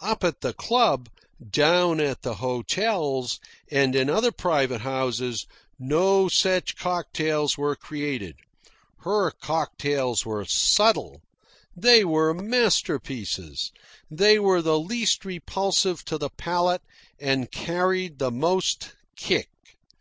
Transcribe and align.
Up 0.00 0.22
at 0.22 0.42
the 0.42 0.52
club, 0.54 1.08
down 1.44 1.98
at 1.98 2.22
the 2.22 2.34
hotels, 2.36 3.40
and 3.68 3.96
in 3.96 4.08
other 4.08 4.30
private 4.30 4.82
houses, 4.82 5.44
no 5.76 6.28
such 6.28 6.76
cocktails 6.76 7.58
were 7.58 7.74
created. 7.74 8.36
Her 8.98 9.32
cocktails 9.32 10.24
were 10.24 10.44
subtle. 10.44 11.20
They 11.76 12.04
were 12.04 12.32
masterpieces. 12.32 13.72
They 14.08 14.38
were 14.38 14.62
the 14.62 14.78
least 14.78 15.24
repulsive 15.24 16.04
to 16.04 16.16
the 16.16 16.30
palate 16.30 16.82
and 17.18 17.50
carried 17.50 18.20
the 18.20 18.30
most 18.30 18.92
"kick." 19.16 19.48